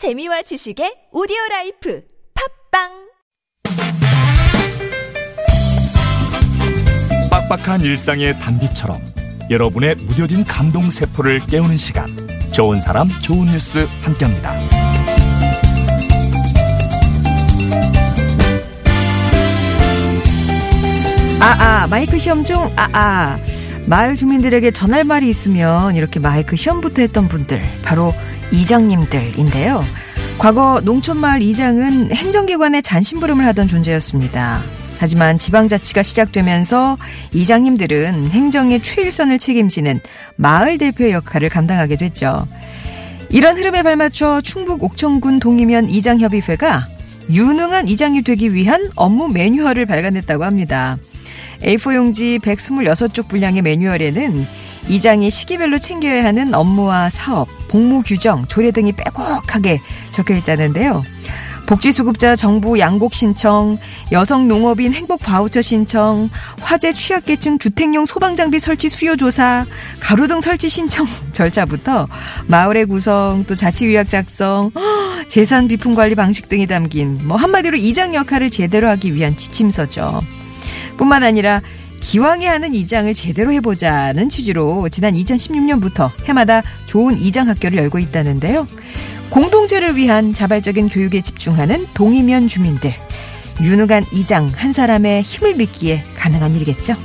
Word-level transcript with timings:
재미와 0.00 0.40
지식의 0.40 1.08
오디오 1.12 1.36
라이프 1.50 2.02
팟빵! 2.70 2.88
빡빡한 7.30 7.82
일상의 7.82 8.34
단비처럼 8.38 8.98
여러분의 9.50 9.96
무뎌진 9.96 10.44
감동 10.44 10.88
세포를 10.88 11.40
깨우는 11.40 11.76
시간. 11.76 12.06
좋은 12.50 12.80
사람 12.80 13.10
좋은 13.20 13.48
뉴스 13.48 13.86
함께합니다. 14.00 14.58
아아 21.42 21.86
마이크 21.88 22.18
시험 22.18 22.42
중? 22.42 22.56
아아. 22.74 23.36
마을 23.86 24.16
주민들에게 24.16 24.70
전할 24.70 25.04
말이 25.04 25.28
있으면 25.28 25.94
이렇게 25.94 26.18
마이크 26.20 26.56
시험부터 26.56 27.02
했던 27.02 27.28
분들. 27.28 27.60
바로 27.84 28.14
이장님들인데요. 28.52 29.84
과거 30.38 30.80
농촌마을 30.82 31.42
이장은 31.42 32.14
행정기관의 32.14 32.82
잔심부름을 32.82 33.44
하던 33.46 33.68
존재였습니다. 33.68 34.62
하지만 34.98 35.38
지방자치가 35.38 36.02
시작되면서 36.02 36.98
이장님들은 37.32 38.30
행정의 38.30 38.82
최일선을 38.82 39.38
책임지는 39.38 40.00
마을 40.36 40.76
대표 40.78 41.10
역할을 41.10 41.48
감당하게 41.48 41.96
됐죠. 41.96 42.46
이런 43.30 43.56
흐름에 43.56 43.82
발맞춰 43.82 44.40
충북 44.42 44.82
옥천군 44.82 45.38
동이면 45.38 45.88
이장협의회가 45.88 46.88
유능한 47.30 47.88
이장이 47.88 48.22
되기 48.22 48.52
위한 48.52 48.90
업무 48.96 49.28
매뉴얼을 49.28 49.86
발간했다고 49.86 50.44
합니다. 50.44 50.98
A4 51.62 51.94
용지 51.94 52.38
126쪽 52.42 53.28
분량의 53.28 53.62
매뉴얼에는 53.62 54.46
이장이 54.90 55.30
시기별로 55.30 55.78
챙겨야 55.78 56.24
하는 56.24 56.52
업무와 56.52 57.10
사업, 57.10 57.48
복무 57.68 58.02
규정, 58.02 58.44
조례 58.46 58.72
등이 58.72 58.92
빼곡하게 58.92 59.80
적혀 60.10 60.34
있다는데요. 60.34 61.04
복지수급자 61.66 62.34
정부 62.34 62.80
양곡 62.80 63.14
신청, 63.14 63.78
여성 64.10 64.48
농업인 64.48 64.92
행복 64.92 65.20
바우처 65.20 65.62
신청, 65.62 66.28
화재 66.60 66.90
취약계층 66.90 67.60
주택용 67.60 68.04
소방장비 68.04 68.58
설치 68.58 68.88
수요 68.88 69.14
조사, 69.14 69.64
가로등 70.00 70.40
설치 70.40 70.68
신청 70.68 71.06
절차부터 71.30 72.08
마을의 72.48 72.86
구성, 72.86 73.44
또 73.46 73.54
자치유약 73.54 74.08
작성, 74.08 74.72
재산 75.28 75.68
비품 75.68 75.94
관리 75.94 76.16
방식 76.16 76.48
등이 76.48 76.66
담긴 76.66 77.20
뭐 77.22 77.36
한마디로 77.36 77.76
이장 77.76 78.16
역할을 78.16 78.50
제대로 78.50 78.88
하기 78.88 79.14
위한 79.14 79.36
지침서죠. 79.36 80.20
뿐만 80.96 81.22
아니라 81.22 81.60
기왕에 82.00 82.46
하는 82.46 82.74
이장을 82.74 83.12
제대로 83.14 83.52
해보자는 83.52 84.28
취지로 84.28 84.88
지난 84.88 85.14
2016년부터 85.14 86.10
해마다 86.24 86.62
좋은 86.86 87.18
이장 87.18 87.48
학교를 87.48 87.78
열고 87.78 87.98
있다는데요. 87.98 88.66
공동체를 89.30 89.96
위한 89.96 90.34
자발적인 90.34 90.88
교육에 90.88 91.20
집중하는 91.20 91.86
동이면 91.94 92.48
주민들. 92.48 92.92
유능한 93.62 94.04
이장 94.12 94.50
한 94.56 94.72
사람의 94.72 95.22
힘을 95.22 95.54
믿기에 95.54 96.02
가능한 96.16 96.54
일이겠죠. 96.54 96.96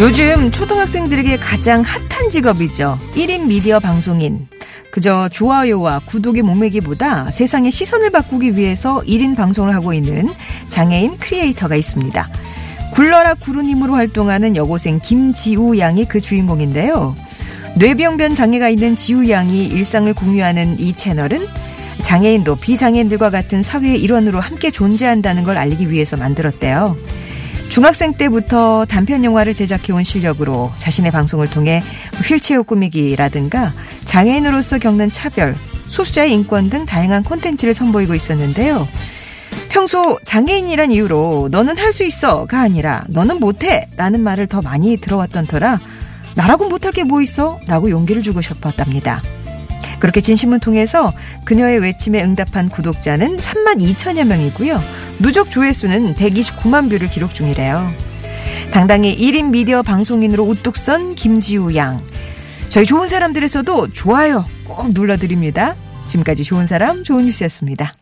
요즘 0.00 0.50
초등학생들에게 0.50 1.36
가장 1.36 1.82
핫한 1.82 2.30
직업이죠. 2.30 2.98
1인 3.12 3.46
미디어 3.46 3.78
방송인. 3.78 4.48
그저 4.90 5.28
좋아요와 5.28 6.00
구독의 6.06 6.42
목매기보다 6.42 7.30
세상의 7.30 7.70
시선을 7.70 8.10
바꾸기 8.10 8.56
위해서 8.56 9.00
1인 9.06 9.36
방송을 9.36 9.74
하고 9.74 9.92
있는 9.92 10.28
장애인 10.68 11.18
크리에이터가 11.18 11.76
있습니다. 11.76 12.28
굴러라 12.92 13.34
구루님으로 13.34 13.94
활동하는 13.94 14.56
여고생 14.56 14.98
김지우 14.98 15.78
양이 15.78 16.04
그 16.04 16.18
주인공인데요. 16.18 17.14
뇌병변 17.76 18.34
장애가 18.34 18.68
있는 18.68 18.96
지우 18.96 19.28
양이 19.30 19.66
일상을 19.66 20.12
공유하는 20.12 20.80
이 20.80 20.92
채널은 20.92 21.46
장애인도 22.00 22.56
비장애인들과 22.56 23.30
같은 23.30 23.62
사회의 23.62 24.00
일원으로 24.00 24.40
함께 24.40 24.70
존재한다는 24.70 25.44
걸 25.44 25.56
알리기 25.56 25.90
위해서 25.90 26.16
만들었대요. 26.16 26.96
중학생 27.70 28.12
때부터 28.14 28.84
단편 28.84 29.24
영화를 29.24 29.54
제작해온 29.54 30.02
실력으로 30.02 30.72
자신의 30.76 31.12
방송을 31.12 31.46
통해 31.48 31.82
휠체어 32.26 32.62
꾸미기라든가 32.64 33.72
장애인으로서 34.04 34.78
겪는 34.78 35.12
차별, 35.12 35.54
소수자의 35.84 36.32
인권 36.32 36.68
등 36.68 36.84
다양한 36.84 37.22
콘텐츠를 37.22 37.72
선보이고 37.72 38.14
있었는데요. 38.14 38.88
평소 39.68 40.18
장애인이란 40.24 40.90
이유로 40.90 41.48
너는 41.52 41.78
할 41.78 41.92
수 41.92 42.02
있어가 42.04 42.60
아니라 42.60 43.04
너는 43.08 43.38
못해 43.38 43.88
라는 43.96 44.20
말을 44.20 44.48
더 44.48 44.60
많이 44.62 44.96
들어왔던 44.96 45.46
터라 45.46 45.78
나라고 46.34 46.68
못할 46.68 46.92
게 46.92 47.04
뭐 47.04 47.22
있어? 47.22 47.60
라고 47.66 47.88
용기를 47.90 48.22
주고 48.22 48.40
싶었답니다. 48.40 49.22
그렇게 50.00 50.20
진심을 50.20 50.58
통해서 50.60 51.12
그녀의 51.44 51.78
외침에 51.80 52.22
응답한 52.22 52.68
구독자는 52.68 53.36
3만 53.36 53.80
2천여 53.80 54.24
명이고요. 54.24 54.80
누적 55.20 55.50
조회수는 55.50 56.14
129만 56.14 56.90
뷰를 56.90 57.08
기록 57.08 57.34
중이래요. 57.34 57.88
당당히 58.72 59.16
1인 59.16 59.50
미디어 59.50 59.82
방송인으로 59.82 60.44
우뚝 60.44 60.76
선 60.76 61.14
김지우 61.14 61.74
양. 61.76 62.02
저희 62.68 62.86
좋은 62.86 63.08
사람들에서도 63.08 63.88
좋아요 63.88 64.44
꼭 64.64 64.92
눌러드립니다. 64.92 65.76
지금까지 66.06 66.44
좋은 66.44 66.66
사람, 66.66 67.04
좋은 67.04 67.24
뉴스였습니다. 67.26 67.92